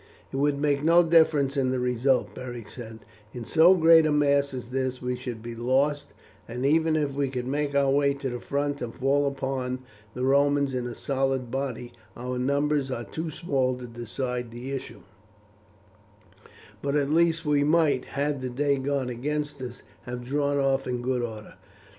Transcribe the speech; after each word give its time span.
"It 0.33 0.37
would 0.37 0.57
make 0.57 0.83
no 0.83 1.03
difference 1.03 1.55
in 1.55 1.69
the 1.69 1.79
result," 1.79 2.33
Beric 2.33 2.69
said; 2.69 3.01
"in 3.35 3.45
so 3.45 3.75
great 3.75 4.07
a 4.07 4.11
mass 4.11 4.51
as 4.51 4.71
this 4.71 4.99
we 4.99 5.15
should 5.15 5.43
be 5.43 5.53
lost, 5.53 6.11
and 6.47 6.65
even 6.65 6.95
if 6.95 7.13
we 7.13 7.29
could 7.29 7.45
make 7.45 7.75
our 7.75 7.91
way 7.91 8.15
to 8.15 8.31
the 8.31 8.39
front, 8.39 8.81
and 8.81 8.95
fall 8.95 9.27
upon 9.27 9.81
the 10.15 10.23
Romans 10.25 10.73
in 10.73 10.87
a 10.87 10.95
solid 10.95 11.51
body, 11.51 11.93
our 12.17 12.39
numbers 12.39 12.89
are 12.89 13.03
too 13.03 13.29
small 13.29 13.75
to 13.77 13.85
decide 13.85 14.49
the 14.49 14.71
issue; 14.71 15.01
but 16.81 16.95
at 16.95 17.11
least 17.11 17.45
we 17.45 17.63
might, 17.63 18.05
had 18.05 18.41
the 18.41 18.49
day 18.49 18.77
gone 18.77 19.07
against 19.09 19.61
us, 19.61 19.83
have 20.05 20.25
drawn 20.25 20.57
off 20.57 20.87
in 20.87 21.03
good 21.03 21.21
order." 21.21 21.53